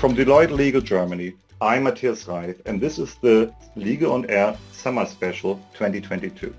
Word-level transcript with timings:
From 0.00 0.16
Deloitte 0.16 0.50
Legal 0.50 0.80
Germany, 0.80 1.34
I'm 1.60 1.82
Mathias 1.82 2.26
Reif 2.26 2.62
and 2.64 2.80
this 2.80 2.98
is 2.98 3.16
the 3.16 3.54
Legal 3.76 4.14
on 4.14 4.24
Air 4.30 4.56
Summer 4.72 5.04
Special 5.04 5.56
2022. 5.74 6.54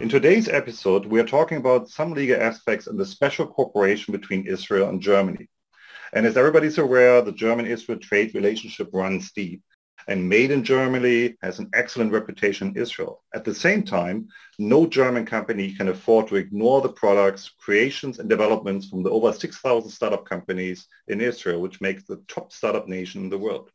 In 0.00 0.10
today's 0.10 0.50
episode, 0.50 1.06
we 1.06 1.18
are 1.18 1.24
talking 1.24 1.56
about 1.56 1.88
some 1.88 2.12
legal 2.12 2.38
aspects 2.38 2.86
in 2.86 2.98
the 2.98 3.06
special 3.06 3.46
cooperation 3.46 4.12
between 4.12 4.46
Israel 4.46 4.90
and 4.90 5.00
Germany. 5.00 5.48
And 6.12 6.26
as 6.26 6.36
everybody's 6.36 6.76
aware, 6.76 7.22
the 7.22 7.32
German-Israel 7.32 8.00
trade 8.00 8.34
relationship 8.34 8.90
runs 8.92 9.32
deep 9.32 9.62
and 10.08 10.28
made 10.28 10.50
in 10.50 10.64
Germany 10.64 11.36
has 11.42 11.58
an 11.58 11.70
excellent 11.74 12.12
reputation 12.12 12.68
in 12.68 12.76
Israel. 12.76 13.22
At 13.34 13.44
the 13.44 13.54
same 13.54 13.82
time, 13.82 14.28
no 14.58 14.86
German 14.86 15.26
company 15.26 15.74
can 15.74 15.88
afford 15.88 16.28
to 16.28 16.36
ignore 16.36 16.80
the 16.80 16.92
products, 16.92 17.50
creations 17.58 18.18
and 18.18 18.28
developments 18.28 18.88
from 18.88 19.02
the 19.02 19.10
over 19.10 19.32
6,000 19.32 19.90
startup 19.90 20.24
companies 20.24 20.86
in 21.08 21.20
Israel, 21.20 21.60
which 21.60 21.80
makes 21.80 22.04
the 22.04 22.22
top 22.28 22.52
startup 22.52 22.88
nation 22.88 23.22
in 23.22 23.30
the 23.30 23.38
world. 23.38 23.70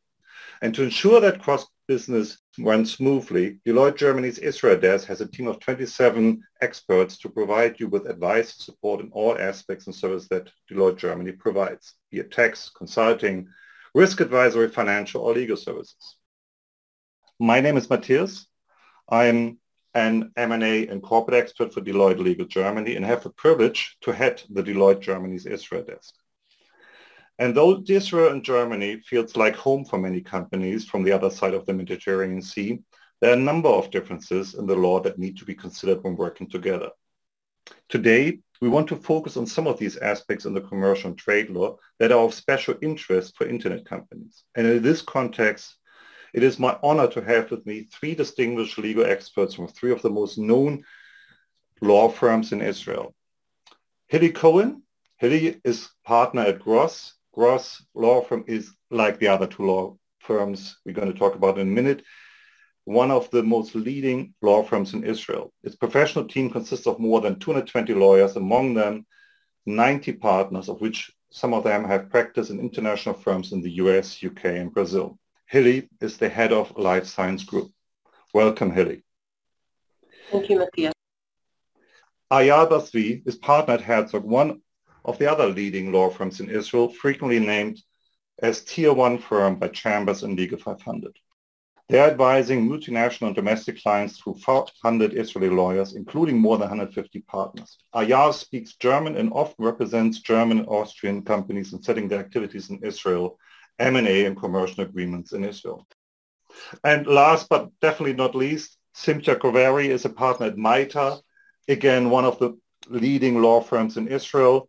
And 0.61 0.73
to 0.75 0.83
ensure 0.83 1.19
that 1.21 1.41
cross-business 1.41 2.37
runs 2.59 2.93
smoothly, 2.93 3.59
Deloitte 3.65 3.97
Germany's 3.97 4.39
Israel 4.39 4.79
desk 4.79 5.07
has 5.07 5.21
a 5.21 5.27
team 5.27 5.47
of 5.47 5.59
27 5.59 6.41
experts 6.61 7.17
to 7.19 7.29
provide 7.29 7.79
you 7.79 7.87
with 7.87 8.09
advice 8.09 8.55
and 8.55 8.63
support 8.63 9.01
in 9.01 9.09
all 9.11 9.37
aspects 9.37 9.85
and 9.85 9.95
services 9.95 10.27
that 10.29 10.49
Deloitte 10.71 10.97
Germany 10.97 11.31
provides, 11.31 11.93
be 12.11 12.19
it 12.19 12.31
tax, 12.31 12.71
consulting, 12.75 13.47
risk 13.93 14.19
advisory, 14.19 14.69
financial, 14.69 15.21
or 15.21 15.33
legal 15.33 15.57
services. 15.57 16.16
My 17.39 17.61
name 17.61 17.77
is 17.77 17.87
Mathias. 17.87 18.47
I'm 19.07 19.59
an 19.93 20.31
M&A 20.35 20.87
and 20.87 21.03
corporate 21.03 21.37
expert 21.37 21.71
for 21.71 21.81
Deloitte 21.81 22.17
Legal 22.17 22.47
Germany 22.47 22.95
and 22.95 23.05
have 23.05 23.21
the 23.21 23.29
privilege 23.29 23.95
to 24.01 24.11
head 24.11 24.41
the 24.49 24.63
Deloitte 24.63 25.01
Germany's 25.01 25.45
Israel 25.45 25.83
desk. 25.83 26.15
And 27.37 27.53
though 27.53 27.83
Israel 27.87 28.31
and 28.31 28.43
Germany 28.43 29.01
feels 29.01 29.35
like 29.35 29.55
home 29.55 29.85
for 29.85 29.99
many 29.99 30.19
companies 30.19 30.85
from 30.85 31.03
the 31.03 31.11
other 31.11 31.29
side 31.29 31.53
of 31.53 31.67
the 31.67 31.73
Mediterranean 31.75 32.41
Sea, 32.41 32.79
there 33.21 33.29
are 33.29 33.37
a 33.37 33.49
number 33.51 33.69
of 33.69 33.91
differences 33.91 34.55
in 34.55 34.65
the 34.65 34.75
law 34.75 34.99
that 35.01 35.19
need 35.19 35.37
to 35.37 35.45
be 35.45 35.53
considered 35.53 36.03
when 36.03 36.15
working 36.15 36.49
together. 36.49 36.89
Today, 37.87 38.39
we 38.61 38.69
want 38.69 38.87
to 38.87 38.95
focus 38.95 39.37
on 39.37 39.45
some 39.45 39.67
of 39.67 39.77
these 39.77 39.97
aspects 39.97 40.45
in 40.45 40.55
the 40.55 40.61
commercial 40.61 41.11
and 41.11 41.19
trade 41.19 41.51
law 41.51 41.77
that 41.99 42.11
are 42.11 42.23
of 42.23 42.33
special 42.33 42.73
interest 42.81 43.37
for 43.37 43.45
internet 43.47 43.85
companies. 43.85 44.43
And 44.55 44.65
in 44.65 44.81
this 44.81 45.03
context, 45.03 45.75
it 46.33 46.43
is 46.43 46.59
my 46.59 46.77
honor 46.83 47.07
to 47.07 47.21
have 47.21 47.51
with 47.51 47.65
me 47.65 47.87
three 47.91 48.15
distinguished 48.15 48.77
legal 48.77 49.05
experts 49.05 49.53
from 49.53 49.67
three 49.67 49.91
of 49.91 50.01
the 50.01 50.09
most 50.09 50.37
known 50.37 50.83
law 51.81 52.09
firms 52.09 52.51
in 52.51 52.61
Israel. 52.61 53.13
Hili 54.11 54.33
Cohen. 54.33 54.83
Hili 55.21 55.59
is 55.63 55.89
partner 56.05 56.41
at 56.41 56.59
Gross. 56.59 57.13
Gross 57.33 57.83
law 57.93 58.21
firm 58.21 58.43
is 58.47 58.71
like 58.89 59.19
the 59.19 59.27
other 59.27 59.47
two 59.47 59.65
law 59.65 59.97
firms 60.19 60.77
we're 60.85 60.93
going 60.93 61.11
to 61.11 61.17
talk 61.17 61.35
about 61.35 61.57
in 61.57 61.67
a 61.67 61.71
minute, 61.71 62.03
one 62.85 63.11
of 63.11 63.29
the 63.31 63.43
most 63.43 63.75
leading 63.75 64.33
law 64.41 64.63
firms 64.63 64.93
in 64.93 65.03
Israel. 65.03 65.53
Its 65.63 65.75
professional 65.75 66.25
team 66.25 66.49
consists 66.49 66.87
of 66.87 66.99
more 66.99 67.21
than 67.21 67.39
220 67.39 67.93
lawyers, 67.93 68.35
among 68.35 68.73
them 68.73 69.05
90 69.65 70.13
partners, 70.13 70.69
of 70.69 70.79
which 70.81 71.11
some 71.29 71.53
of 71.53 71.63
them 71.63 71.83
have 71.83 72.09
practiced 72.09 72.49
in 72.49 72.59
international 72.59 73.15
firms 73.15 73.51
in 73.51 73.61
the 73.61 73.71
US, 73.71 74.23
UK, 74.23 74.45
and 74.45 74.73
Brazil. 74.73 75.17
Hili 75.51 75.87
is 76.01 76.17
the 76.17 76.27
head 76.27 76.51
of 76.51 76.77
Life 76.77 77.05
Science 77.05 77.45
Group. 77.45 77.71
Welcome, 78.33 78.71
Hili. 78.71 79.03
Thank 80.29 80.49
you, 80.49 80.59
Mathias. 80.59 80.93
Eyal 82.29 82.69
Bar-Zvi 82.69 83.25
is 83.25 83.37
partner 83.37 83.75
at 83.75 83.81
Herzog, 83.81 84.25
one 84.25 84.61
of 85.05 85.17
the 85.17 85.31
other 85.31 85.47
leading 85.47 85.93
law 85.93 86.09
firms 86.09 86.41
in 86.41 86.49
Israel, 86.49 86.89
frequently 86.89 87.39
named 87.39 87.81
as 88.39 88.65
tier 88.65 88.91
one 88.91 89.17
firm 89.17 89.55
by 89.55 89.69
Chambers 89.69 90.23
and 90.23 90.37
Legal 90.37 90.59
500. 90.59 91.17
They're 91.87 92.11
advising 92.11 92.67
multinational 92.67 93.27
and 93.27 93.35
domestic 93.35 93.81
clients 93.81 94.17
through 94.17 94.39
400 94.43 95.13
Israeli 95.13 95.49
lawyers, 95.49 95.95
including 95.95 96.37
more 96.37 96.57
than 96.57 96.67
150 96.67 97.21
partners. 97.21 97.77
Eyal 97.95 98.33
speaks 98.33 98.75
German 98.75 99.15
and 99.15 99.31
often 99.31 99.63
represents 99.63 100.19
German 100.19 100.59
and 100.59 100.67
Austrian 100.67 101.21
companies 101.21 101.71
in 101.71 101.81
setting 101.81 102.09
their 102.09 102.19
activities 102.19 102.69
in 102.69 102.79
Israel 102.83 103.39
M&A 103.79 104.25
and 104.25 104.37
commercial 104.37 104.83
agreements 104.83 105.33
in 105.33 105.43
Israel. 105.43 105.87
And 106.83 107.05
last 107.07 107.49
but 107.49 107.69
definitely 107.81 108.15
not 108.15 108.35
least, 108.35 108.77
Simcha 108.93 109.35
Koevary 109.35 109.89
is 109.89 110.05
a 110.05 110.09
partner 110.09 110.47
at 110.47 110.55
Meitar, 110.55 111.21
again, 111.67 112.09
one 112.09 112.25
of 112.25 112.39
the 112.39 112.57
leading 112.87 113.41
law 113.41 113.61
firms 113.61 113.97
in 113.97 114.07
Israel. 114.07 114.67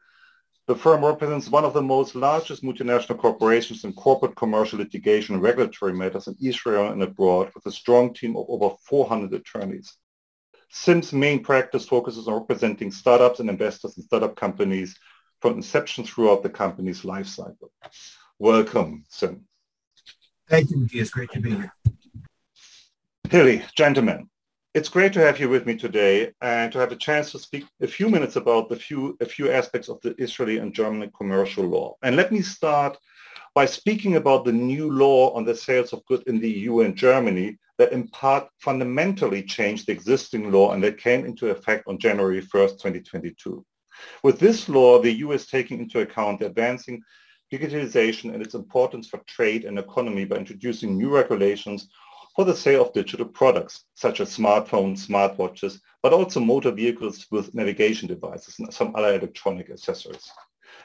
The 0.66 0.76
firm 0.76 1.02
represents 1.02 1.48
one 1.48 1.64
of 1.64 1.72
the 1.72 1.80
most 1.80 2.14
largest 2.14 2.62
multinational 2.62 3.16
corporations 3.16 3.84
in 3.84 3.94
corporate 3.94 4.36
commercial 4.36 4.78
litigation 4.78 5.34
and 5.34 5.42
regulatory 5.42 5.94
matters 5.94 6.26
in 6.26 6.36
Israel 6.42 6.92
and 6.92 7.02
abroad 7.02 7.50
with 7.54 7.64
a 7.64 7.72
strong 7.72 8.12
team 8.12 8.36
of 8.36 8.44
over 8.48 8.75
400 8.86 9.32
attorneys. 9.32 9.96
SIM's 10.70 11.14
main 11.14 11.42
practice 11.42 11.86
focuses 11.86 12.28
on 12.28 12.34
representing 12.34 12.92
startups 12.92 13.40
and 13.40 13.48
investors 13.48 13.96
in 13.96 14.02
startup 14.02 14.36
companies 14.36 14.94
from 15.40 15.54
inception 15.54 16.04
throughout 16.04 16.42
the 16.42 16.50
company's 16.50 17.04
life 17.04 17.26
cycle. 17.26 17.72
Welcome, 18.41 19.04
Sim. 19.09 19.44
Thank 20.49 20.71
you, 20.71 20.76
Mathias. 20.76 21.10
Great 21.10 21.31
to 21.32 21.41
be 21.41 21.50
here. 21.50 21.72
Hili, 23.28 23.65
gentlemen, 23.75 24.31
it's 24.75 24.88
great 24.88 25.12
to 25.15 25.21
have 25.21 25.41
you 25.41 25.49
with 25.49 25.66
me 25.66 25.76
today 25.76 26.31
and 26.41 26.71
to 26.71 26.78
have 26.78 26.93
a 26.93 26.97
chance 26.97 27.32
to 27.32 27.38
speak 27.41 27.65
a 27.82 27.87
few 27.88 28.09
minutes 28.09 28.37
about 28.37 28.69
the 28.69 28.76
few, 28.76 29.16
a 29.21 29.26
few 29.26 29.50
aspects 29.50 29.88
of 29.88 30.00
the 30.03 30.15
Israeli 30.22 30.59
and 30.59 30.72
German 30.72 31.10
commercial 31.19 31.65
law. 31.65 31.97
And 32.03 32.15
let 32.15 32.31
me 32.31 32.41
start 32.41 32.97
by 33.56 33.66
speaking 33.66 34.15
about 34.15 34.44
the 34.44 34.53
new 34.53 34.88
law 34.88 35.34
on 35.34 35.44
the 35.44 35.55
sales 35.56 35.93
of 35.93 36.06
goods 36.06 36.22
in 36.28 36.38
the 36.38 36.49
EU 36.49 36.82
and 36.82 36.94
Germany 36.94 37.59
that 37.78 37.91
in 37.91 38.06
part 38.09 38.49
fundamentally 38.60 39.43
changed 39.43 39.87
the 39.87 39.93
existing 39.93 40.53
law 40.53 40.75
and 40.75 40.84
that 40.84 40.97
came 40.97 41.26
into 41.26 41.50
effect 41.50 41.88
on 41.88 41.99
January 41.99 42.41
1st, 42.41 42.70
2022. 42.70 43.65
With 44.22 44.38
this 44.38 44.69
law, 44.69 45.00
the 45.00 45.12
EU 45.12 45.32
is 45.32 45.49
taking 45.49 45.81
into 45.81 46.00
account 46.00 46.38
the 46.38 46.47
advancing 46.47 47.03
digitalization 47.53 48.32
and 48.34 48.42
its 48.42 48.54
importance 48.54 49.09
for 49.09 49.19
trade 49.26 49.64
and 49.64 49.78
economy 49.78 50.25
by 50.25 50.36
introducing 50.36 50.97
new 50.97 51.09
regulations 51.09 51.88
for 52.36 52.44
the 52.44 52.54
sale 52.54 52.82
of 52.82 52.92
digital 52.92 53.26
products, 53.26 53.84
such 53.94 54.20
as 54.20 54.36
smartphones, 54.36 55.06
smartwatches, 55.06 55.81
but 56.03 56.12
also 56.12 56.38
motor 56.38 56.70
vehicles 56.70 57.26
with 57.31 57.54
navigation 57.54 58.06
devices 58.06 58.56
and 58.58 58.72
some 58.72 58.94
other 58.94 59.14
electronic 59.14 59.70
accessories. 59.70 60.31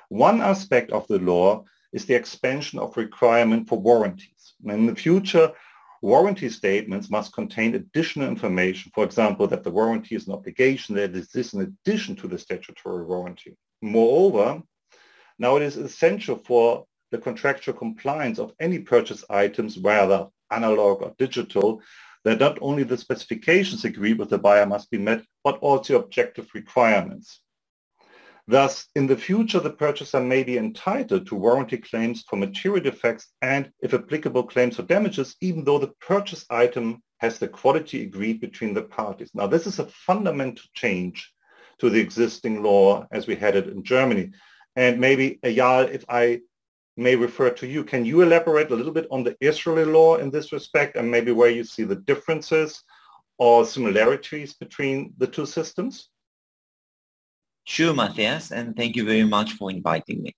One 0.10 0.42
aspect 0.42 0.92
of 0.92 1.08
the 1.08 1.20
law 1.20 1.66
is 1.92 2.06
the 2.06 2.16
expansion 2.16 2.80
of 2.80 2.98
requirement 2.98 3.70
for 3.70 3.78
warranties. 3.78 4.54
In 4.66 4.88
the 4.88 4.96
future, 4.96 5.52
warranty 6.02 6.50
statements 6.50 7.10
must 7.10 7.34
contain 7.34 7.76
additional 7.76 8.28
information, 8.28 8.92
for 8.96 9.04
example, 9.04 9.48
that 9.48 9.64
the 9.64 9.72
warranty 9.72 10.16
is 10.16 10.28
an 10.28 10.34
obligation 10.34 10.96
that 10.96 11.16
exists 11.16 11.54
in 11.54 11.62
addition 11.62 12.16
to 12.16 12.28
the 12.28 12.38
statutory 12.38 13.06
warranty. 13.06 13.56
Moreover, 13.82 14.64
now 15.44 15.58
it 15.58 15.62
is 15.62 15.76
essential 15.76 16.38
for 16.38 16.86
the 17.12 17.18
contractual 17.18 17.76
compliance 17.76 18.40
of 18.40 18.54
any 18.62 18.80
purchase 18.80 19.26
items, 19.30 19.78
whether 19.78 20.28
analog 20.52 21.02
or 21.02 21.14
digital, 21.20 21.82
that 22.24 22.40
not 22.40 22.58
only 22.62 22.84
the 22.84 22.98
specifications 22.98 23.84
agreed 23.84 24.18
with 24.18 24.30
the 24.30 24.38
buyer 24.38 24.66
must 24.66 24.90
be 24.90 24.98
met, 24.98 25.22
but 25.44 25.58
also 25.58 26.00
objective 26.00 26.48
requirements. 26.54 27.42
Thus, 28.48 28.88
in 28.96 29.06
the 29.06 29.18
future, 29.18 29.60
the 29.60 29.70
purchaser 29.70 30.22
may 30.22 30.44
be 30.44 30.58
entitled 30.58 31.28
to 31.28 31.36
warranty 31.36 31.78
claims 31.78 32.24
for 32.30 32.38
material 32.38 32.82
defects 32.82 33.28
and, 33.42 33.70
if 33.82 33.94
applicable, 33.94 34.44
claims 34.44 34.78
for 34.78 34.84
damages, 34.84 35.36
even 35.42 35.66
though 35.66 35.80
the 35.80 35.94
purchase 36.00 36.46
item 36.50 37.04
has 37.18 37.38
the 37.38 37.50
quality 37.50 38.04
agreed 38.04 38.40
between 38.40 38.74
the 38.74 38.84
parties. 38.84 39.32
Now, 39.34 39.48
this 39.48 39.68
is 39.68 39.80
a 39.80 39.88
fundamental 39.88 40.66
change 40.74 41.34
to 41.80 41.90
the 41.90 42.00
existing 42.00 42.64
law 42.64 43.06
as 43.12 43.28
we 43.28 43.36
had 43.36 43.58
it 43.58 43.68
in 43.68 43.84
Germany. 43.84 44.32
And 44.76 45.00
maybe, 45.00 45.40
uh, 45.44 45.48
Eyal, 45.48 45.92
if 45.92 46.04
I 46.10 46.42
may 46.98 47.16
refer 47.16 47.50
to 47.50 47.68
you, 47.68 47.84
can 47.84 48.06
you 48.06 48.22
elaborate 48.22 48.72
a 48.72 48.76
little 48.76 48.92
bit 48.92 49.08
on 49.12 49.24
the 49.24 49.36
Israeli 49.42 49.86
law 49.86 50.18
in 50.18 50.30
this 50.30 50.52
respect 50.52 50.96
and 50.96 51.10
maybe 51.10 51.32
where 51.32 51.50
you 51.50 51.64
see 51.64 51.84
the 51.84 51.96
differences 51.96 52.84
or 53.38 53.66
similarities 53.66 54.54
between 54.54 55.14
the 55.18 55.28
two 55.28 55.46
systems? 55.46 56.10
Sure, 57.66 57.94
Mathias, 57.94 58.52
and 58.52 58.76
thank 58.76 58.96
you 58.96 59.06
very 59.06 59.24
much 59.24 59.54
for 59.54 59.72
inviting 59.72 60.22
me. 60.22 60.36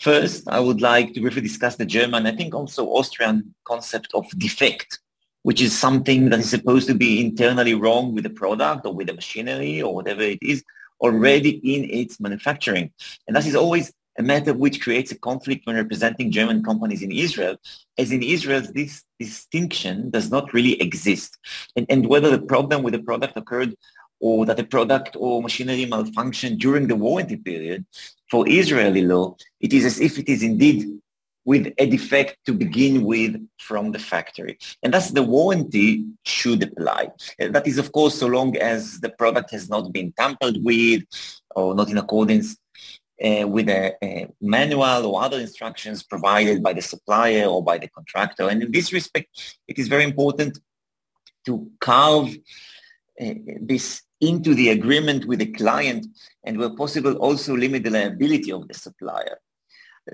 First, 0.00 0.48
I 0.48 0.60
would 0.60 0.80
like 0.80 1.12
to 1.12 1.20
briefly 1.20 1.42
discuss 1.42 1.76
the 1.76 1.84
German, 1.84 2.26
I 2.26 2.34
think 2.34 2.54
also 2.54 2.86
Austrian 2.86 3.54
concept 3.64 4.08
of 4.14 4.26
defect, 4.38 4.98
which 5.42 5.60
is 5.60 5.78
something 5.78 6.28
that 6.30 6.40
is 6.40 6.50
supposed 6.50 6.88
to 6.88 6.94
be 6.94 7.20
internally 7.20 7.74
wrong 7.74 8.14
with 8.14 8.24
the 8.24 8.30
product 8.30 8.86
or 8.86 8.94
with 8.94 9.06
the 9.06 9.14
machinery 9.14 9.82
or 9.82 9.94
whatever 9.94 10.22
it 10.22 10.38
is, 10.42 10.64
already 11.00 11.50
in 11.74 11.88
its 11.90 12.20
manufacturing. 12.20 12.92
And 13.26 13.36
that 13.36 13.46
is 13.46 13.56
always 13.56 13.92
a 14.18 14.22
matter 14.22 14.52
which 14.52 14.80
creates 14.80 15.12
a 15.12 15.18
conflict 15.18 15.66
when 15.66 15.76
representing 15.76 16.30
German 16.30 16.62
companies 16.62 17.02
in 17.02 17.12
Israel, 17.12 17.56
as 17.96 18.12
in 18.12 18.22
Israel, 18.22 18.62
this 18.74 19.02
distinction 19.18 20.10
does 20.10 20.30
not 20.30 20.52
really 20.52 20.80
exist. 20.80 21.38
And, 21.76 21.86
and 21.88 22.06
whether 22.06 22.30
the 22.30 22.42
problem 22.42 22.82
with 22.82 22.92
the 22.92 23.02
product 23.02 23.36
occurred 23.36 23.74
or 24.20 24.44
that 24.46 24.58
the 24.58 24.64
product 24.64 25.16
or 25.18 25.42
machinery 25.42 25.86
malfunctioned 25.86 26.58
during 26.58 26.86
the 26.86 26.96
warranty 26.96 27.36
period, 27.36 27.86
for 28.30 28.48
Israeli 28.48 29.02
law, 29.02 29.36
it 29.60 29.72
is 29.72 29.84
as 29.84 30.00
if 30.00 30.18
it 30.18 30.28
is 30.28 30.42
indeed 30.42 30.86
with 31.44 31.72
a 31.78 31.86
defect 31.86 32.36
to 32.46 32.52
begin 32.52 33.04
with 33.04 33.36
from 33.58 33.92
the 33.92 33.98
factory. 33.98 34.58
And 34.82 34.92
thus 34.92 35.10
the 35.10 35.22
warranty 35.22 36.06
should 36.24 36.62
apply. 36.62 37.10
That 37.38 37.66
is, 37.66 37.78
of 37.78 37.92
course, 37.92 38.18
so 38.18 38.26
long 38.26 38.56
as 38.56 39.00
the 39.00 39.10
product 39.10 39.50
has 39.52 39.68
not 39.68 39.92
been 39.92 40.12
tampered 40.12 40.58
with 40.62 41.02
or 41.56 41.74
not 41.74 41.90
in 41.90 41.98
accordance 41.98 42.56
uh, 43.22 43.46
with 43.46 43.68
a, 43.68 43.94
a, 44.02 44.28
manual 44.40 45.06
or 45.06 45.22
other 45.22 45.38
instructions 45.38 46.02
provided 46.02 46.62
by 46.62 46.72
the 46.72 46.82
supplier 46.82 47.46
or 47.46 47.62
by 47.62 47.78
the 47.78 47.88
contractor. 47.88 48.48
And 48.48 48.62
in 48.62 48.72
this 48.72 48.92
respect, 48.92 49.60
it 49.68 49.78
is 49.78 49.88
very 49.88 50.04
important 50.04 50.58
to 51.46 51.70
carve 51.80 52.34
uh, 53.20 53.34
this 53.60 54.02
into 54.20 54.54
the 54.54 54.70
agreement 54.70 55.24
with 55.26 55.38
the 55.38 55.52
client 55.52 56.06
and 56.44 56.58
where 56.58 56.70
possible 56.70 57.14
also 57.16 57.56
limit 57.56 57.84
the 57.84 57.90
liability 57.90 58.52
of 58.52 58.68
the 58.68 58.74
supplier. 58.74 59.38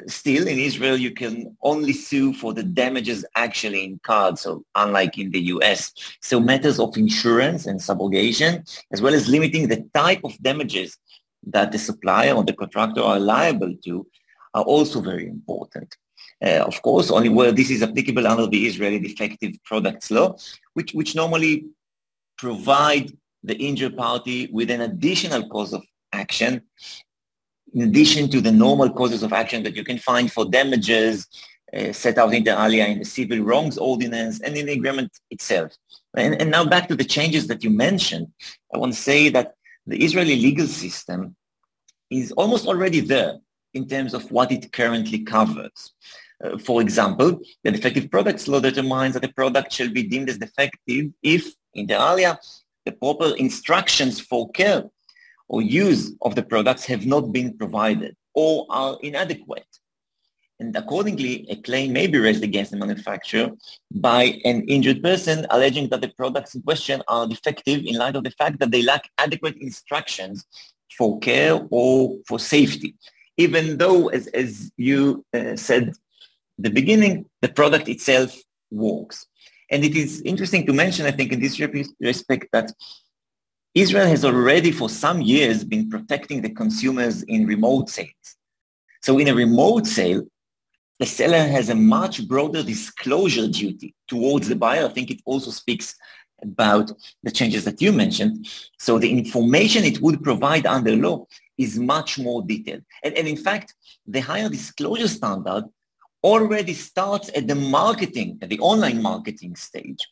Still, 0.09 0.47
in 0.47 0.59
Israel, 0.59 0.97
you 0.97 1.13
can 1.13 1.57
only 1.63 1.93
sue 1.93 2.33
for 2.33 2.53
the 2.53 2.63
damages 2.63 3.25
actually 3.35 3.85
incurred, 3.85 4.39
so 4.39 4.65
unlike 4.75 5.17
in 5.17 5.31
the 5.31 5.41
US. 5.55 5.93
So 6.21 6.41
matters 6.41 6.79
of 6.79 6.97
insurance 6.97 7.67
and 7.67 7.81
subrogation, 7.81 8.69
as 8.93 9.01
well 9.01 9.15
as 9.15 9.29
limiting 9.29 9.69
the 9.69 9.89
type 9.95 10.21
of 10.25 10.37
damages 10.43 10.99
that 11.47 11.73
the 11.73 11.79
supplier 11.79 12.35
or 12.35 12.45
the 12.45 12.53
contractor 12.53 13.01
are 13.01 13.21
liable 13.21 13.75
to, 13.85 14.07
are 14.55 14.65
also 14.65 15.01
very 15.01 15.27
important. 15.29 15.97
Uh, 16.45 16.65
of 16.67 16.83
course, 16.83 17.11
only 17.11 17.29
where 17.29 17.53
this 17.53 17.71
is 17.71 17.83
applicable 17.83 18.27
under 18.27 18.47
the 18.47 18.67
Israeli 18.67 18.99
defective 18.99 19.53
products 19.65 20.11
law, 20.11 20.37
which, 20.75 20.93
which 20.93 21.15
normally 21.15 21.65
provide 22.37 23.13
the 23.43 23.57
injured 23.57 23.97
party 23.97 24.49
with 24.53 24.71
an 24.71 24.83
additional 24.83 25.49
cause 25.49 25.73
of 25.73 25.83
action 26.13 26.63
in 27.77 27.83
addition 27.83 28.31
to 28.31 28.41
the 28.41 28.51
normal 28.51 28.89
causes 28.89 29.23
of 29.23 29.35
action 29.35 29.63
that 29.63 29.77
you 29.77 29.85
can 29.85 29.99
find 29.99 30.33
for 30.33 30.47
damages 30.47 31.29
uh, 31.77 31.93
set 31.93 32.17
out 32.17 32.33
inter 32.33 32.57
alia 32.59 32.87
in 32.87 32.99
the 33.01 33.05
civil 33.05 33.41
wrongs 33.41 33.77
ordinance 33.77 34.41
and 34.41 34.57
in 34.57 34.65
the 34.65 34.73
agreement 34.73 35.13
itself. 35.31 35.73
And, 36.17 36.41
and 36.41 36.51
now 36.51 36.65
back 36.65 36.89
to 36.89 36.97
the 36.97 37.05
changes 37.05 37.49
that 37.49 37.63
you 37.63 37.69
mentioned, 37.69 38.29
I 38.73 38.79
want 38.79 38.95
to 38.95 38.99
say 38.99 39.29
that 39.29 39.57
the 39.87 40.03
Israeli 40.03 40.37
legal 40.37 40.67
system 40.67 41.37
is 42.11 42.33
almost 42.33 42.67
already 42.67 43.01
there 43.01 43.35
in 43.75 43.87
terms 43.87 44.15
of 44.15 44.31
what 44.31 44.51
it 44.53 44.73
currently 44.73 45.19
covers. 45.19 45.93
Uh, 46.43 46.57
for 46.57 46.81
example, 46.81 47.41
the 47.63 47.73
defective 47.73 48.11
products 48.11 48.49
law 48.49 48.61
determines 48.61 49.13
that 49.15 49.25
a 49.25 49.33
product 49.35 49.71
shall 49.71 49.91
be 49.91 50.03
deemed 50.03 50.31
as 50.31 50.39
defective 50.39 51.11
if, 51.23 51.53
inter 51.75 51.97
alia, 51.97 52.39
the 52.87 52.93
proper 52.93 53.35
instructions 53.37 54.19
for 54.19 54.49
care 54.53 54.85
or 55.49 55.63
use 55.63 56.13
of 56.23 56.35
the 56.35 56.43
products 56.43 56.85
have 56.87 57.07
not 57.07 57.33
been 57.33 57.57
provided 57.57 58.17
or 58.35 58.67
are 58.71 58.99
inadequate. 59.03 59.67
And 60.59 60.75
accordingly, 60.75 61.47
a 61.51 61.57
claim 61.57 61.93
may 61.93 62.07
be 62.07 62.19
raised 62.19 62.43
against 62.43 62.71
the 62.71 62.79
manufacturer 62.79 63.51
by 63.95 64.41
an 64.45 64.63
injured 64.69 65.03
person 65.03 65.47
alleging 65.51 65.89
that 65.91 66.01
the 66.01 66.09
products 66.09 66.55
in 66.55 66.63
question 66.63 67.03
are 67.09 67.27
defective 67.27 67.85
in 67.85 67.97
light 67.97 68.17
of 68.17 68.25
the 68.25 68.31
fact 68.31 68.59
that 68.61 68.71
they 68.71 68.83
lack 68.83 69.09
adequate 69.19 69.57
instructions 69.59 70.47
for 70.97 71.19
care 71.19 71.61
or 71.71 72.17
for 72.27 72.39
safety. 72.39 72.95
Even 73.37 73.77
though, 73.77 74.09
as, 74.09 74.29
as 74.29 74.71
you 74.79 75.25
uh, 75.35 75.57
said 75.57 75.93
the 76.57 76.71
beginning, 76.71 77.27
the 77.43 77.49
product 77.49 77.87
itself 77.89 78.35
works. 78.71 79.27
And 79.71 79.85
it 79.85 79.95
is 79.95 80.23
interesting 80.23 80.65
to 80.67 80.73
mention, 80.73 81.05
I 81.05 81.11
think, 81.11 81.33
in 81.33 81.41
this 81.41 81.61
respect 82.01 82.47
that 82.53 82.73
Israel 83.77 84.07
has 84.07 84.25
already 84.25 84.73
for 84.73 84.89
some 84.89 85.21
years 85.21 85.63
been 85.63 85.91
protecting 85.91 86.41
the 86.41 86.49
consumers 86.49 87.23
in 87.25 87.47
remote 87.47 87.91
sales. 87.91 88.29
So 89.03 89.19
in 89.19 89.29
a 89.29 89.35
remote 89.35 89.87
sale, 89.87 90.23
the 90.99 91.05
seller 91.05 91.47
has 91.47 91.69
a 91.69 91.75
much 91.75 92.27
broader 92.27 92.63
disclosure 92.63 93.49
duty 93.49 93.95
towards 94.09 94.49
the 94.49 94.57
buyer. 94.57 94.87
I 94.87 94.89
think 94.89 95.11
it 95.11 95.21
also 95.27 95.51
speaks 95.51 95.95
about 96.43 96.91
the 97.23 97.31
changes 97.31 97.67
that 97.67 97.83
you 97.83 97.93
mentioned. 97.93 98.49
So 98.79 98.99
the 98.99 99.13
information 99.13 99.85
it 99.85 100.01
would 100.01 100.23
provide 100.23 100.65
under 100.65 100.97
law 100.97 101.27
is 101.59 101.79
much 101.79 102.19
more 102.19 102.41
detailed. 102.41 102.83
And, 103.05 103.13
and 103.13 103.29
in 103.29 103.37
fact, 103.37 103.75
the 104.07 104.21
higher 104.21 104.49
disclosure 104.49 105.09
standard 105.09 105.65
already 106.25 106.73
starts 106.73 107.31
at 107.37 107.47
the 107.47 107.55
marketing, 107.55 108.39
at 108.41 108.49
the 108.49 108.59
online 108.61 109.03
marketing 109.03 109.55
stage. 109.55 110.03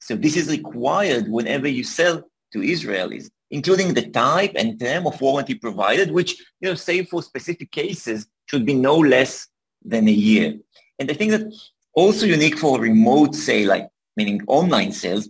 So 0.00 0.16
this 0.16 0.36
is 0.36 0.50
required 0.50 1.28
whenever 1.28 1.66
you 1.66 1.82
sell 1.82 2.22
to 2.56 2.62
Israelis, 2.62 3.30
including 3.50 3.92
the 3.92 4.08
type 4.10 4.52
and 4.56 4.80
term 4.80 5.06
of 5.06 5.20
warranty 5.20 5.54
provided, 5.54 6.10
which, 6.10 6.38
you 6.60 6.68
know, 6.68 6.74
save 6.74 7.08
for 7.08 7.22
specific 7.22 7.70
cases, 7.70 8.26
should 8.46 8.64
be 8.64 8.74
no 8.74 8.96
less 8.96 9.48
than 9.84 10.08
a 10.08 10.18
year. 10.30 10.54
And 10.98 11.10
I 11.10 11.14
think 11.14 11.30
that 11.32 11.52
also 11.92 12.26
unique 12.26 12.58
for 12.58 12.80
remote 12.80 13.34
sale, 13.34 13.68
like 13.68 13.88
meaning 14.16 14.40
online 14.46 14.92
sales, 14.92 15.28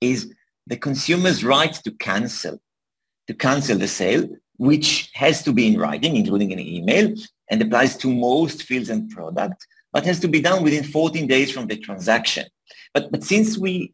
is 0.00 0.32
the 0.66 0.76
consumer's 0.76 1.44
right 1.44 1.74
to 1.84 1.90
cancel, 1.92 2.60
to 3.26 3.34
cancel 3.34 3.78
the 3.78 3.88
sale, 3.88 4.28
which 4.58 5.10
has 5.14 5.42
to 5.42 5.52
be 5.52 5.66
in 5.66 5.78
writing, 5.78 6.16
including 6.16 6.52
an 6.52 6.60
email, 6.60 7.12
and 7.50 7.60
applies 7.60 7.96
to 7.98 8.12
most 8.12 8.62
fields 8.62 8.90
and 8.90 9.10
products, 9.10 9.66
but 9.92 10.04
has 10.04 10.20
to 10.20 10.28
be 10.28 10.40
done 10.40 10.62
within 10.62 10.84
14 10.84 11.26
days 11.26 11.50
from 11.50 11.66
the 11.66 11.76
transaction. 11.76 12.46
But, 12.94 13.10
but 13.10 13.24
since 13.24 13.58
we 13.58 13.92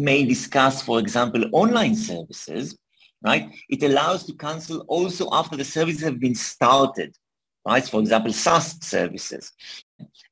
may 0.00 0.24
discuss, 0.24 0.82
for 0.82 0.98
example, 0.98 1.44
online 1.52 1.94
services, 1.94 2.76
right? 3.22 3.50
It 3.68 3.82
allows 3.82 4.24
to 4.26 4.34
cancel 4.34 4.80
also 4.88 5.28
after 5.32 5.56
the 5.56 5.64
services 5.64 6.02
have 6.02 6.18
been 6.18 6.34
started, 6.34 7.14
right? 7.66 7.86
For 7.86 8.00
example, 8.00 8.32
SaaS 8.32 8.78
services. 8.84 9.52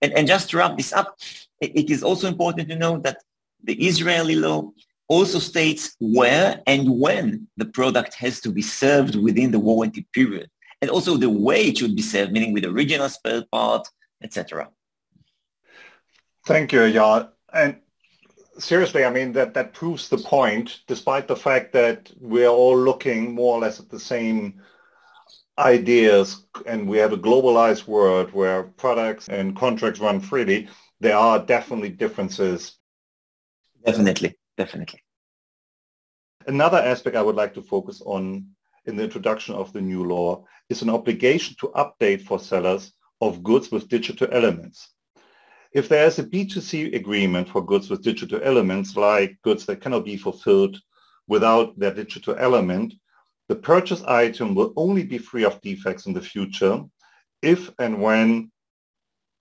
And, 0.02 0.12
and 0.12 0.26
just 0.26 0.50
to 0.50 0.58
wrap 0.58 0.76
this 0.76 0.92
up, 0.92 1.16
it, 1.60 1.90
is 1.90 2.02
also 2.02 2.28
important 2.28 2.68
to 2.68 2.76
know 2.76 2.98
that 2.98 3.18
the 3.62 3.74
Israeli 3.74 4.36
law 4.36 4.70
also 5.08 5.38
states 5.38 5.96
where 6.00 6.62
and 6.66 6.88
when 7.00 7.48
the 7.56 7.64
product 7.64 8.14
has 8.14 8.40
to 8.40 8.50
be 8.50 8.62
served 8.62 9.16
within 9.16 9.50
the 9.50 9.58
warranty 9.58 10.06
period, 10.12 10.48
and 10.80 10.90
also 10.90 11.16
the 11.16 11.30
way 11.30 11.68
it 11.68 11.78
should 11.78 11.96
be 11.96 12.02
served, 12.02 12.32
meaning 12.32 12.52
with 12.52 12.62
the 12.62 12.70
original 12.70 13.08
spare 13.08 13.44
part, 13.50 13.88
etc. 14.22 14.68
Thank 16.46 16.72
you, 16.72 16.80
Eyal. 16.80 17.30
And 17.52 17.80
seriously, 18.58 19.04
I 19.04 19.10
mean, 19.10 19.32
that, 19.32 19.54
that 19.54 19.72
proves 19.72 20.08
the 20.08 20.18
point, 20.18 20.80
despite 20.86 21.28
the 21.28 21.36
fact 21.36 21.72
that 21.72 22.10
we're 22.20 22.48
all 22.48 22.78
looking 22.78 23.34
more 23.34 23.56
or 23.56 23.60
less 23.60 23.80
at 23.80 23.88
the 23.88 24.00
same 24.00 24.60
ideas 25.58 26.44
and 26.66 26.88
we 26.88 26.98
have 26.98 27.12
a 27.12 27.16
globalized 27.16 27.86
world 27.86 28.32
where 28.32 28.64
products 28.64 29.28
and 29.28 29.56
contracts 29.56 30.00
run 30.00 30.20
freely, 30.20 30.68
there 31.00 31.16
are 31.16 31.38
definitely 31.38 31.88
differences. 31.88 32.76
Definitely, 33.84 34.36
definitely. 34.56 35.02
Another 36.46 36.78
aspect 36.78 37.16
I 37.16 37.22
would 37.22 37.36
like 37.36 37.54
to 37.54 37.62
focus 37.62 38.00
on 38.04 38.46
in 38.86 38.96
the 38.96 39.04
introduction 39.04 39.54
of 39.54 39.72
the 39.72 39.80
new 39.80 40.04
law 40.04 40.44
is 40.68 40.82
an 40.82 40.90
obligation 40.90 41.54
to 41.60 41.68
update 41.68 42.22
for 42.22 42.38
sellers 42.38 42.92
of 43.20 43.42
goods 43.42 43.70
with 43.70 43.88
digital 43.88 44.28
elements. 44.32 44.94
If 45.72 45.88
there 45.88 46.06
is 46.06 46.18
a 46.18 46.24
B2C 46.24 46.94
agreement 46.94 47.48
for 47.48 47.64
goods 47.64 47.90
with 47.90 48.02
digital 48.02 48.40
elements, 48.42 48.96
like 48.96 49.36
goods 49.42 49.66
that 49.66 49.80
cannot 49.80 50.04
be 50.04 50.16
fulfilled 50.16 50.80
without 51.26 51.78
their 51.78 51.92
digital 51.92 52.34
element, 52.38 52.94
the 53.48 53.56
purchase 53.56 54.02
item 54.02 54.54
will 54.54 54.72
only 54.76 55.04
be 55.04 55.18
free 55.18 55.44
of 55.44 55.60
defects 55.60 56.06
in 56.06 56.14
the 56.14 56.22
future 56.22 56.82
if 57.42 57.70
and 57.78 58.00
when 58.00 58.50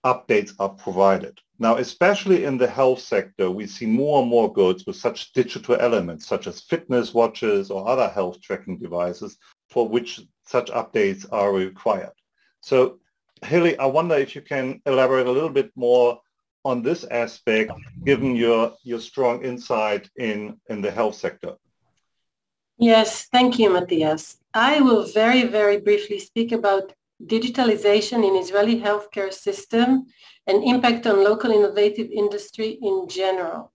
updates 0.06 0.54
are 0.60 0.70
provided. 0.70 1.40
Now, 1.60 1.78
especially 1.78 2.44
in 2.44 2.58
the 2.58 2.68
health 2.68 3.00
sector, 3.00 3.50
we 3.50 3.66
see 3.66 3.86
more 3.86 4.22
and 4.22 4.30
more 4.30 4.52
goods 4.54 4.86
with 4.86 4.96
such 4.96 5.34
digital 5.34 5.76
elements, 5.76 6.28
such 6.28 6.46
as 6.46 6.62
fitness 6.62 7.14
watches 7.14 7.72
or 7.72 7.88
other 7.88 8.08
health 8.08 8.40
tracking 8.42 8.78
devices, 8.78 9.38
for 9.70 9.88
which 9.88 10.22
such 10.46 10.70
updates 10.72 11.26
are 11.32 11.52
required. 11.52 12.14
So 12.62 13.00
Hili, 13.44 13.78
I 13.78 13.86
wonder 13.86 14.16
if 14.16 14.36
you 14.36 14.42
can 14.42 14.82
elaborate 14.86 15.28
a 15.28 15.32
little 15.32 15.50
bit 15.50 15.72
more 15.76 16.20
on 16.66 16.82
this 16.82 17.04
aspect, 17.06 17.72
given 18.04 18.36
your, 18.36 18.74
your 18.84 19.00
strong 19.00 19.44
insight 19.44 20.10
in, 20.18 20.60
in 20.70 20.82
the 20.82 20.92
health 20.92 21.16
sector. 21.16 21.54
Yes, 22.78 23.28
thank 23.32 23.58
you, 23.58 23.70
Mathias. 23.70 24.38
I 24.54 24.82
will 24.82 25.08
very, 25.08 25.44
very 25.44 25.80
briefly 25.80 26.20
speak 26.20 26.52
about 26.52 26.94
digitalization 27.26 28.28
in 28.28 28.36
Israeli 28.36 28.80
healthcare 28.80 29.34
system 29.34 30.06
and 30.46 30.64
impact 30.64 31.08
on 31.08 31.24
local 31.24 31.52
innovative 31.52 32.10
industry 32.12 32.78
in 32.82 33.08
general. 33.08 33.72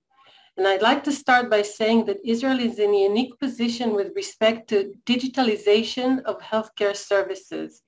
And 0.57 0.69
I'd 0.69 0.83
like 0.83 1.03
to 1.05 1.13
start 1.13 1.51
by 1.51 1.63
saying 1.63 2.05
that 2.07 2.21
Israel 2.25 2.61
is 2.61 2.79
in 2.79 2.95
a 2.95 3.03
unique 3.03 3.39
position 3.41 3.95
with 3.95 4.13
respect 4.15 4.69
to 4.69 4.93
digitalization 5.07 6.23
of 6.25 6.39
healthcare 6.41 6.95
services 6.95 7.83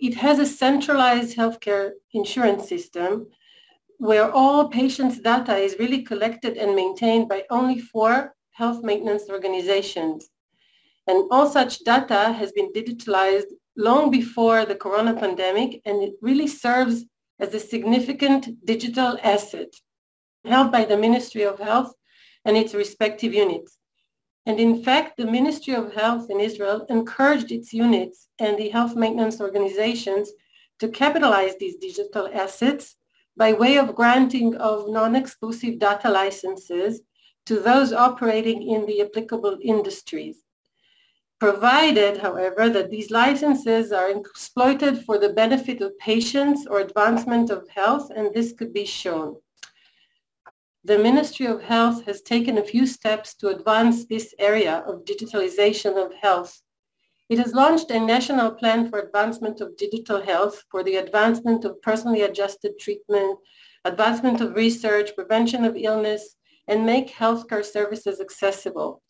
it 0.00 0.14
has 0.14 0.38
a 0.38 0.46
centralized 0.46 1.36
healthcare 1.36 1.92
insurance 2.12 2.68
system 2.68 3.28
where 3.98 4.30
all 4.32 4.68
patients' 4.68 5.20
data 5.20 5.56
is 5.56 5.76
really 5.78 6.02
collected 6.02 6.56
and 6.56 6.74
maintained 6.74 7.28
by 7.28 7.44
only 7.50 7.78
four 7.78 8.34
health 8.50 8.82
maintenance 8.82 9.24
organizations. 9.30 10.28
And 11.06 11.28
all 11.30 11.48
such 11.48 11.84
data 11.84 12.32
has 12.32 12.52
been 12.52 12.72
digitalized 12.72 13.50
long 13.76 14.10
before 14.10 14.64
the 14.64 14.74
corona 14.74 15.14
pandemic, 15.14 15.80
and 15.84 16.02
it 16.02 16.14
really 16.20 16.46
serves 16.46 17.04
as 17.40 17.54
a 17.54 17.60
significant 17.60 18.64
digital 18.64 19.18
asset 19.22 19.72
held 20.44 20.72
by 20.72 20.84
the 20.84 20.96
Ministry 20.96 21.42
of 21.42 21.58
Health 21.58 21.92
and 22.44 22.56
its 22.56 22.74
respective 22.74 23.32
units. 23.32 23.78
And 24.46 24.58
in 24.58 24.82
fact, 24.82 25.16
the 25.16 25.26
Ministry 25.26 25.74
of 25.74 25.94
Health 25.94 26.30
in 26.30 26.40
Israel 26.40 26.86
encouraged 26.88 27.52
its 27.52 27.72
units 27.72 28.28
and 28.38 28.58
the 28.58 28.70
health 28.70 28.96
maintenance 28.96 29.40
organizations 29.40 30.30
to 30.80 30.88
capitalize 30.88 31.56
these 31.56 31.76
digital 31.76 32.28
assets 32.32 32.96
by 33.36 33.52
way 33.52 33.78
of 33.78 33.94
granting 33.94 34.56
of 34.56 34.88
non-exclusive 34.88 35.78
data 35.78 36.10
licenses 36.10 37.02
to 37.46 37.60
those 37.60 37.92
operating 37.92 38.68
in 38.68 38.86
the 38.86 39.00
applicable 39.02 39.58
industries 39.62 40.42
provided, 41.42 42.18
however, 42.18 42.68
that 42.68 42.88
these 42.88 43.10
licenses 43.10 43.90
are 43.90 44.10
exploited 44.10 45.04
for 45.04 45.18
the 45.18 45.32
benefit 45.32 45.80
of 45.80 45.98
patients 45.98 46.68
or 46.70 46.78
advancement 46.78 47.50
of 47.50 47.68
health, 47.68 48.12
and 48.14 48.32
this 48.32 48.52
could 48.52 48.72
be 48.72 48.84
shown. 48.84 49.34
The 50.84 50.98
Ministry 50.98 51.46
of 51.46 51.62
Health 51.62 52.06
has 52.06 52.22
taken 52.22 52.58
a 52.58 52.64
few 52.64 52.86
steps 52.86 53.34
to 53.36 53.50
advance 53.50 54.04
this 54.04 54.34
area 54.40 54.78
of 54.84 55.04
digitalization 55.04 55.96
of 55.96 56.12
health. 56.14 56.60
It 57.28 57.38
has 57.38 57.54
launched 57.54 57.92
a 57.92 58.00
national 58.00 58.50
plan 58.50 58.90
for 58.90 58.98
advancement 58.98 59.60
of 59.60 59.76
digital 59.76 60.20
health 60.20 60.64
for 60.72 60.82
the 60.82 60.96
advancement 60.96 61.64
of 61.64 61.80
personally 61.82 62.22
adjusted 62.22 62.80
treatment, 62.80 63.38
advancement 63.84 64.40
of 64.40 64.56
research, 64.56 65.14
prevention 65.14 65.64
of 65.64 65.76
illness, 65.76 66.34
and 66.66 66.84
make 66.84 67.08
healthcare 67.10 67.64
services 67.64 68.20
accessible. 68.20 69.04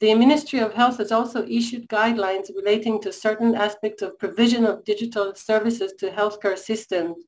The 0.00 0.14
Ministry 0.14 0.60
of 0.60 0.72
Health 0.72 0.96
has 0.96 1.12
also 1.12 1.46
issued 1.46 1.86
guidelines 1.88 2.48
relating 2.56 2.98
to 3.02 3.12
certain 3.12 3.54
aspects 3.54 4.00
of 4.00 4.18
provision 4.18 4.64
of 4.64 4.84
digital 4.84 5.34
services 5.34 5.92
to 5.98 6.10
healthcare 6.10 6.56
systems, 6.56 7.26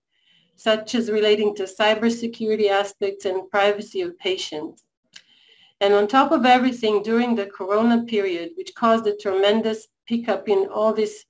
such 0.57 0.95
as 0.95 1.11
relating 1.11 1.55
to 1.55 1.65
cybersecurity 1.65 2.69
aspects 2.71 3.25
and 3.25 3.49
privacy 3.51 4.01
of 4.01 4.19
patients. 4.19 4.85
And 5.81 5.93
on 5.95 6.09
top 6.09 6.33
of 6.33 6.47
everything, 6.47 7.03
during 7.03 7.35
the 7.35 7.47
corona 7.47 8.05
period, 8.05 8.53
which 8.57 8.75
caused 8.75 9.07
a 9.07 9.17
tremendous 9.17 9.89
pickup 10.07 10.49
in 10.49 10.67
all 10.73 10.93
these 10.93 11.27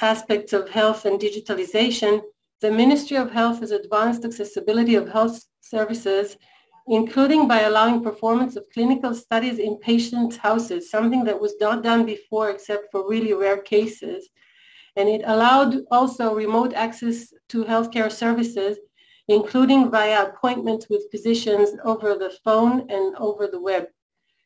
aspects 0.00 0.52
of 0.52 0.68
health 0.68 1.04
and 1.06 1.18
digitalization, 1.18 2.20
the 2.60 2.70
Ministry 2.70 3.16
of 3.16 3.30
Health 3.30 3.60
has 3.60 3.70
advanced 3.70 4.24
accessibility 4.24 4.94
of 4.94 5.08
health 5.08 5.42
services 5.60 6.36
including 6.90 7.46
by 7.46 7.60
allowing 7.60 8.02
performance 8.02 8.56
of 8.56 8.68
clinical 8.74 9.14
studies 9.14 9.60
in 9.60 9.76
patients' 9.76 10.36
houses, 10.36 10.90
something 10.90 11.22
that 11.24 11.40
was 11.40 11.54
not 11.60 11.84
done 11.84 12.04
before 12.04 12.50
except 12.50 12.90
for 12.90 13.08
really 13.08 13.32
rare 13.32 13.58
cases. 13.58 14.28
And 14.96 15.08
it 15.08 15.22
allowed 15.24 15.76
also 15.90 16.34
remote 16.34 16.72
access 16.74 17.32
to 17.48 17.64
healthcare 17.64 18.10
services, 18.10 18.78
including 19.28 19.90
via 19.90 20.26
appointments 20.26 20.88
with 20.90 21.10
physicians 21.10 21.70
over 21.84 22.14
the 22.14 22.30
phone 22.44 22.90
and 22.90 23.14
over 23.16 23.46
the 23.46 23.60
web. 23.60 23.86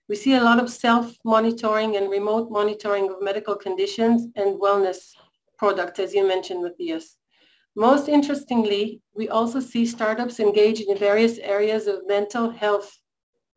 We 0.09 0.17
see 0.17 0.35
a 0.35 0.45
lot 0.45 0.61
of 0.61 0.71
self-monitoring 0.71 1.97
and 1.97 2.11
remote 2.11 2.51
monitoring 2.51 3.09
of 3.09 3.23
medical 3.23 3.57
conditions 3.57 4.29
and 4.37 4.61
wellness 4.61 5.13
products, 5.57 5.99
as 5.99 6.13
you 6.13 6.29
mentioned, 6.29 6.63
Mathias. 6.63 7.17
Most 7.75 8.09
interestingly, 8.09 9.01
we 9.15 9.29
also 9.29 9.61
see 9.61 9.87
startups 9.87 10.39
engaged 10.41 10.83
in 10.83 10.97
various 10.97 11.39
areas 11.39 11.87
of 11.87 12.07
mental 12.07 12.51
health 12.51 12.99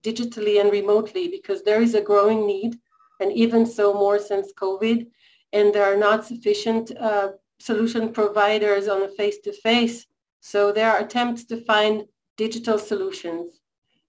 digitally 0.03 0.61
and 0.61 0.71
remotely 0.71 1.27
because 1.27 1.63
there 1.63 1.81
is 1.81 1.93
a 1.93 2.01
growing 2.01 2.47
need 2.47 2.77
and 3.19 3.31
even 3.33 3.65
so 3.65 3.93
more 3.93 4.17
since 4.17 4.53
COVID 4.53 5.07
and 5.53 5.73
there 5.73 5.85
are 5.85 5.97
not 5.97 6.25
sufficient 6.25 6.91
uh, 6.97 7.29
solution 7.59 8.11
providers 8.11 8.87
on 8.87 9.03
a 9.03 9.07
face-to-face. 9.07 10.05
So 10.39 10.71
there 10.71 10.91
are 10.91 10.99
attempts 10.99 11.45
to 11.45 11.63
find 11.65 12.05
digital 12.37 12.77
solutions. 12.77 13.59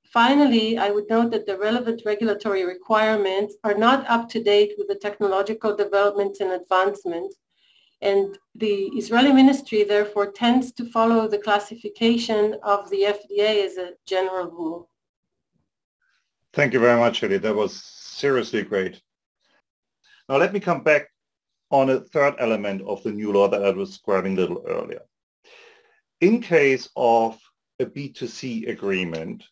Finally, 0.04 0.78
I 0.78 0.90
would 0.90 1.08
note 1.10 1.30
that 1.32 1.46
the 1.46 1.58
relevant 1.58 2.02
regulatory 2.04 2.64
requirements 2.64 3.54
are 3.64 3.74
not 3.74 4.08
up 4.08 4.28
to 4.30 4.42
date 4.42 4.72
with 4.78 4.88
the 4.88 4.94
technological 4.94 5.76
developments 5.76 6.40
and 6.40 6.52
advancements 6.52 7.36
and 8.00 8.38
the 8.54 8.90
Israeli 8.96 9.32
ministry 9.32 9.82
therefore 9.82 10.30
tends 10.30 10.72
to 10.72 10.84
follow 10.84 11.26
the 11.26 11.38
classification 11.38 12.56
of 12.62 12.88
the 12.90 13.02
FDA 13.02 13.66
as 13.66 13.76
a 13.76 13.92
general 14.06 14.46
rule. 14.46 14.88
Thank 16.52 16.72
you 16.72 16.80
very 16.80 16.98
much, 16.98 17.22
Eli. 17.22 17.38
That 17.38 17.54
was 17.54 17.82
seriously 17.82 18.62
great. 18.62 19.00
Now 20.28 20.36
let 20.36 20.52
me 20.52 20.60
come 20.60 20.82
back 20.82 21.08
on 21.70 21.90
a 21.90 22.00
third 22.00 22.34
element 22.38 22.82
of 22.82 23.02
the 23.02 23.12
new 23.12 23.32
law 23.32 23.48
that 23.48 23.64
I 23.64 23.70
was 23.70 23.90
describing 23.90 24.36
a 24.36 24.40
little 24.40 24.64
earlier. 24.66 25.02
In 26.20 26.40
case 26.40 26.88
of 26.96 27.38
a 27.78 27.86
B2C 27.86 28.68
agreement, 28.68 29.44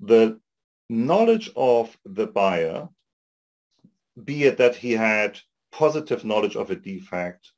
the 0.00 0.40
knowledge 0.88 1.50
of 1.56 1.96
the 2.04 2.26
buyer, 2.26 2.88
be 4.24 4.44
it 4.44 4.58
that 4.58 4.74
he 4.74 4.92
had 4.92 5.38
positive 5.70 6.24
knowledge 6.24 6.56
of 6.56 6.70
a 6.70 6.76
defect 6.76 7.52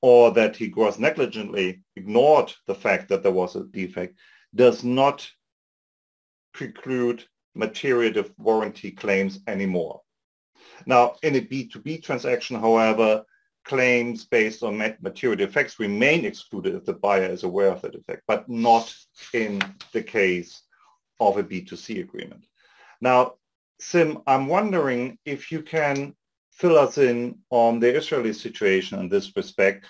or 0.00 0.30
that 0.32 0.56
he 0.56 0.68
gross 0.68 0.98
negligently 0.98 1.82
ignored 1.96 2.52
the 2.66 2.74
fact 2.74 3.08
that 3.08 3.22
there 3.22 3.32
was 3.32 3.56
a 3.56 3.64
defect 3.64 4.18
does 4.54 4.84
not 4.84 5.28
preclude 6.52 7.24
material 7.54 8.24
warranty 8.38 8.90
claims 8.90 9.40
anymore. 9.46 10.00
Now, 10.86 11.16
in 11.22 11.36
a 11.36 11.40
B2B 11.40 12.02
transaction, 12.02 12.58
however, 12.58 13.24
claims 13.64 14.24
based 14.24 14.62
on 14.62 14.78
material 15.00 15.36
defects 15.36 15.78
remain 15.78 16.24
excluded 16.24 16.74
if 16.74 16.84
the 16.84 16.94
buyer 16.94 17.24
is 17.24 17.44
aware 17.44 17.70
of 17.70 17.82
the 17.82 17.90
defect, 17.90 18.22
but 18.26 18.48
not 18.48 18.94
in 19.34 19.60
the 19.92 20.02
case 20.02 20.62
of 21.20 21.36
a 21.36 21.44
B2C 21.44 22.00
agreement. 22.00 22.44
Now, 23.00 23.34
Sim, 23.80 24.22
I'm 24.26 24.48
wondering 24.48 25.18
if 25.24 25.52
you 25.52 25.62
can 25.62 26.14
fill 26.50 26.78
us 26.78 26.98
in 26.98 27.38
on 27.50 27.78
the 27.78 27.96
Israeli 27.96 28.32
situation 28.32 28.98
in 28.98 29.08
this 29.08 29.36
respect. 29.36 29.86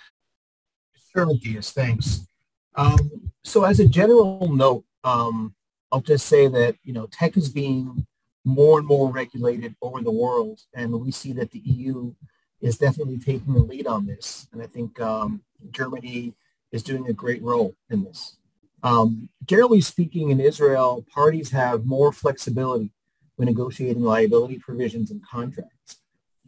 Sure, 1.12 1.26
Mathias, 1.26 1.72
thanks. 1.72 2.26
Um, 2.75 3.32
so 3.44 3.64
as 3.64 3.80
a 3.80 3.88
general 3.88 4.52
note, 4.52 4.84
um, 5.04 5.54
I'll 5.90 6.02
just 6.02 6.26
say 6.26 6.48
that, 6.48 6.76
you 6.84 6.92
know, 6.92 7.06
tech 7.06 7.37
is 7.37 7.48
being 7.48 8.06
more 8.49 8.78
and 8.78 8.88
more 8.88 9.11
regulated 9.11 9.76
over 9.83 10.00
the 10.00 10.11
world, 10.11 10.61
and 10.75 10.93
we 10.93 11.11
see 11.11 11.33
that 11.35 11.50
the 11.50 11.61
EU 11.61 12.12
is 12.61 12.78
definitely 12.78 13.19
taking 13.19 13.55
the 13.55 13.61
lead 13.61 13.87
on 13.87 14.07
this. 14.07 14.49
And 14.52 14.62
I 14.62 14.67
think 14.67 15.00
um, 15.00 15.43
Germany 15.71 16.35
is 16.73 16.83
doing 16.83 17.07
a 17.07 17.12
great 17.12 17.43
role 17.43 17.76
in 17.90 18.05
this. 18.05 18.37
Um, 18.83 19.28
generally 19.45 19.81
speaking, 19.81 20.31
in 20.31 20.40
Israel, 20.40 21.05
parties 21.12 21.50
have 21.50 21.85
more 21.85 22.12
flexibility 22.12 22.90
when 23.37 23.47
negotiating 23.47 24.02
liability 24.02 24.59
provisions 24.59 25.11
and 25.11 25.25
contracts. 25.25 25.99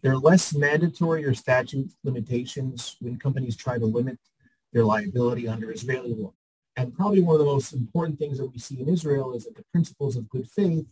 There 0.02 0.12
are 0.12 0.18
less 0.18 0.54
mandatory 0.54 1.24
or 1.24 1.34
statute 1.34 1.90
limitations 2.02 2.96
when 3.00 3.18
companies 3.18 3.56
try 3.56 3.78
to 3.78 3.84
limit 3.84 4.18
their 4.72 4.84
liability 4.84 5.46
under 5.48 5.70
Israeli 5.70 6.14
law. 6.14 6.32
And 6.76 6.94
probably 6.94 7.20
one 7.20 7.34
of 7.34 7.40
the 7.40 7.52
most 7.52 7.72
important 7.74 8.18
things 8.18 8.38
that 8.38 8.46
we 8.46 8.58
see 8.58 8.80
in 8.80 8.88
Israel 8.88 9.34
is 9.34 9.44
that 9.44 9.56
the 9.56 9.64
principles 9.72 10.16
of 10.16 10.30
good 10.30 10.48
faith 10.48 10.86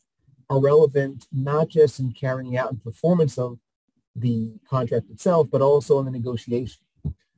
are 0.50 0.60
relevant 0.60 1.26
not 1.32 1.68
just 1.68 2.00
in 2.00 2.12
carrying 2.12 2.56
out 2.56 2.70
and 2.70 2.82
performance 2.82 3.38
of 3.38 3.58
the 4.16 4.52
contract 4.68 5.10
itself, 5.10 5.48
but 5.50 5.62
also 5.62 5.98
in 5.98 6.04
the 6.06 6.10
negotiation. 6.10 6.82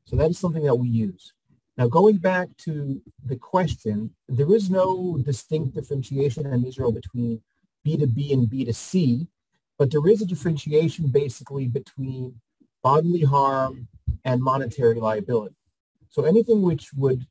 So 0.04 0.16
that 0.16 0.30
is 0.30 0.38
something 0.38 0.64
that 0.64 0.74
we 0.74 0.88
use. 0.88 1.32
Now, 1.76 1.88
going 1.88 2.18
back 2.18 2.48
to 2.58 3.00
the 3.24 3.36
question, 3.36 4.10
there 4.28 4.52
is 4.54 4.70
no 4.70 5.18
distinct 5.24 5.74
differentiation 5.74 6.46
in 6.46 6.64
Israel 6.64 6.92
between 6.92 7.40
B2B 7.86 8.32
and 8.32 8.48
B2C 8.48 9.26
but 9.80 9.90
there 9.90 10.06
is 10.06 10.20
a 10.20 10.26
differentiation 10.26 11.06
basically 11.08 11.66
between 11.66 12.38
bodily 12.82 13.22
harm 13.22 13.88
and 14.26 14.42
monetary 14.42 15.00
liability. 15.00 15.54
So 16.10 16.24
anything 16.24 16.60
which 16.60 16.92
would 16.92 17.26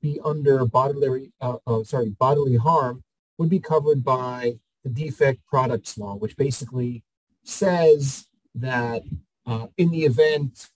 be 0.00 0.18
under 0.24 0.66
bodily, 0.66 1.30
uh, 1.40 1.58
uh, 1.64 1.84
sorry, 1.84 2.10
bodily 2.18 2.56
harm 2.56 3.04
would 3.38 3.48
be 3.48 3.60
covered 3.60 4.02
by 4.02 4.58
the 4.84 4.90
defect 4.90 5.40
products 5.46 5.98
law, 5.98 6.14
which 6.14 6.36
basically 6.36 7.02
says 7.44 8.26
that 8.54 9.02
uh, 9.46 9.66
in 9.76 9.90
the 9.90 10.04
event 10.04 10.68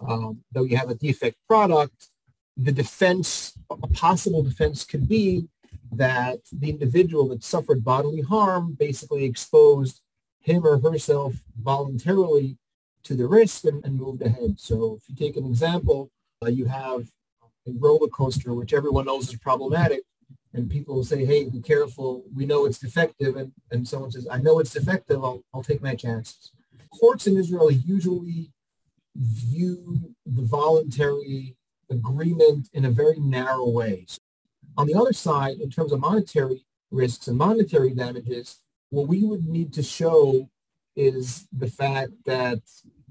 um, 0.00 0.42
that 0.52 0.64
you 0.64 0.76
have 0.76 0.90
a 0.90 0.94
defect 0.94 1.36
product, 1.48 2.08
the 2.56 2.72
defense, 2.72 3.58
a 3.70 3.86
possible 3.88 4.42
defense 4.42 4.84
could 4.84 5.08
be 5.08 5.48
that 5.92 6.38
the 6.52 6.70
individual 6.70 7.28
that 7.28 7.44
suffered 7.44 7.84
bodily 7.84 8.22
harm 8.22 8.76
basically 8.78 9.24
exposed 9.24 10.00
him 10.40 10.66
or 10.66 10.78
herself 10.78 11.34
voluntarily 11.60 12.56
to 13.02 13.14
the 13.14 13.26
risk 13.26 13.64
and, 13.64 13.84
and 13.84 13.96
moved 13.96 14.22
ahead. 14.22 14.58
So 14.58 14.98
if 15.00 15.08
you 15.08 15.14
take 15.16 15.36
an 15.36 15.46
example, 15.46 16.10
uh, 16.42 16.48
you 16.48 16.66
have 16.66 17.06
a 17.66 17.72
roller 17.78 18.08
coaster, 18.08 18.54
which 18.54 18.72
everyone 18.72 19.06
knows 19.06 19.28
is 19.28 19.38
problematic, 19.38 20.02
and 20.56 20.70
people 20.70 21.04
say, 21.04 21.24
hey, 21.24 21.44
be 21.44 21.60
careful, 21.60 22.24
we 22.34 22.46
know 22.46 22.64
it's 22.64 22.78
defective, 22.78 23.36
and, 23.36 23.52
and 23.70 23.86
someone 23.86 24.10
says, 24.10 24.26
I 24.30 24.38
know 24.38 24.58
it's 24.58 24.72
defective, 24.72 25.22
I'll, 25.22 25.42
I'll 25.52 25.62
take 25.62 25.82
my 25.82 25.94
chances. 25.94 26.50
courts 26.90 27.26
in 27.26 27.36
Israel 27.36 27.70
usually 27.70 28.50
view 29.14 30.14
the 30.24 30.42
voluntary 30.42 31.56
agreement 31.90 32.68
in 32.72 32.86
a 32.86 32.90
very 32.90 33.20
narrow 33.20 33.68
way. 33.68 34.06
So 34.08 34.18
on 34.78 34.86
the 34.86 34.94
other 34.94 35.12
side, 35.12 35.58
in 35.60 35.70
terms 35.70 35.92
of 35.92 36.00
monetary 36.00 36.64
risks 36.90 37.28
and 37.28 37.36
monetary 37.36 37.92
damages, 37.92 38.60
what 38.90 39.08
we 39.08 39.24
would 39.24 39.46
need 39.46 39.72
to 39.74 39.82
show 39.82 40.48
is 40.96 41.46
the 41.52 41.68
fact 41.68 42.12
that 42.24 42.60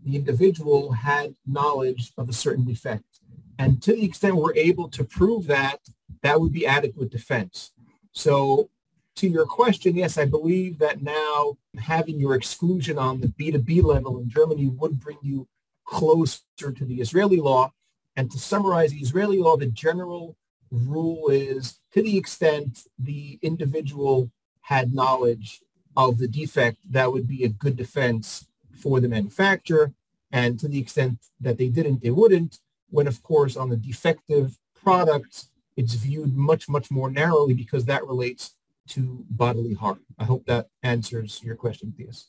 the 0.03 0.15
individual 0.15 0.91
had 0.91 1.35
knowledge 1.45 2.11
of 2.17 2.27
a 2.27 2.33
certain 2.33 2.65
defect. 2.65 3.19
And 3.59 3.81
to 3.83 3.93
the 3.93 4.03
extent 4.03 4.35
we're 4.35 4.55
able 4.55 4.89
to 4.89 5.03
prove 5.03 5.47
that, 5.47 5.79
that 6.21 6.39
would 6.39 6.51
be 6.51 6.65
adequate 6.65 7.09
defense. 7.09 7.71
So 8.11 8.69
to 9.15 9.27
your 9.27 9.45
question, 9.45 9.95
yes, 9.95 10.17
I 10.17 10.25
believe 10.25 10.79
that 10.79 11.01
now 11.01 11.57
having 11.79 12.19
your 12.19 12.35
exclusion 12.35 12.97
on 12.97 13.21
the 13.21 13.27
B2B 13.27 13.83
level 13.83 14.19
in 14.19 14.29
Germany 14.29 14.67
would 14.67 14.99
bring 14.99 15.17
you 15.21 15.47
closer 15.85 16.41
to 16.59 16.85
the 16.85 16.95
Israeli 16.95 17.37
law. 17.37 17.73
And 18.17 18.31
to 18.31 18.39
summarize 18.39 18.91
the 18.91 18.99
Israeli 18.99 19.37
law, 19.37 19.57
the 19.57 19.67
general 19.67 20.35
rule 20.71 21.29
is 21.29 21.79
to 21.93 22.01
the 22.01 22.17
extent 22.17 22.87
the 22.97 23.39
individual 23.41 24.31
had 24.61 24.93
knowledge 24.93 25.61
of 25.95 26.17
the 26.17 26.27
defect, 26.27 26.77
that 26.89 27.11
would 27.11 27.27
be 27.27 27.43
a 27.43 27.49
good 27.49 27.77
defense 27.77 28.47
for 28.77 28.99
the 28.99 29.07
manufacturer. 29.07 29.93
And 30.31 30.59
to 30.59 30.67
the 30.67 30.79
extent 30.79 31.19
that 31.39 31.57
they 31.57 31.69
didn't, 31.69 32.01
they 32.01 32.09
wouldn't. 32.09 32.59
When, 32.89 33.07
of 33.07 33.23
course, 33.23 33.55
on 33.55 33.69
the 33.69 33.77
defective 33.77 34.57
products, 34.73 35.49
it's 35.77 35.93
viewed 35.93 36.35
much, 36.35 36.69
much 36.69 36.89
more 36.91 37.09
narrowly 37.11 37.53
because 37.53 37.85
that 37.85 38.05
relates 38.05 38.55
to 38.89 39.25
bodily 39.29 39.73
harm. 39.73 40.01
I 40.19 40.23
hope 40.23 40.45
that 40.45 40.67
answers 40.83 41.41
your 41.43 41.55
question, 41.55 41.93
Theus. 41.97 42.25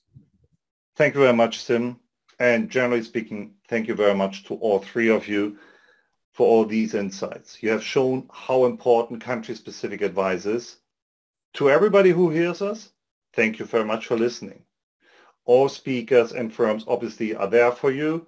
Thank 0.97 1.15
you 1.15 1.21
very 1.21 1.35
much, 1.35 1.62
Sim. 1.62 2.00
And 2.38 2.71
generally 2.71 3.03
speaking, 3.03 3.55
thank 3.69 3.88
you 3.88 3.95
very 3.95 4.15
much 4.15 4.45
to 4.45 4.55
all 4.55 4.79
three 4.79 5.09
of 5.11 5.29
you 5.29 5.59
for 6.33 6.47
all 6.47 6.65
these 6.65 6.95
insights. 6.95 7.62
You 7.62 7.71
have 7.71 7.83
shown 7.83 8.29
how 8.33 8.67
important 8.67 9.23
country-specific 9.23 10.03
advice 10.03 10.45
is. 10.45 10.76
To 11.55 11.71
everybody 11.71 12.11
who 12.11 12.29
hears 12.31 12.61
us, 12.61 12.91
thank 13.33 13.59
you 13.59 13.65
very 13.65 13.85
much 13.85 14.07
for 14.07 14.17
listening. 14.19 14.62
All 15.47 15.69
speakers 15.69 16.33
and 16.33 16.53
firms 16.53 16.85
obviously 16.88 17.35
are 17.35 17.49
there 17.49 17.73
for 17.73 17.91
you 17.91 18.26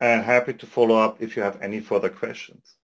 and 0.00 0.24
happy 0.24 0.54
to 0.54 0.66
follow 0.66 0.96
up 0.96 1.20
if 1.20 1.36
you 1.36 1.42
have 1.42 1.60
any 1.60 1.80
further 1.80 2.08
questions. 2.08 2.76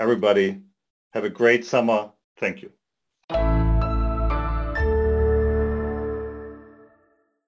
Everybody, 0.00 0.62
have 1.12 1.24
a 1.24 1.30
great 1.30 1.64
summer. 1.64 2.10
Thank 2.38 2.62
you. 2.62 2.72